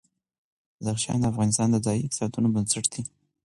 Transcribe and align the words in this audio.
بدخشان 0.79 1.17
د 1.21 1.25
افغانستان 1.31 1.67
د 1.71 1.77
ځایي 1.85 2.01
اقتصادونو 2.03 2.47
بنسټ 2.55 2.85
دی. 2.93 3.01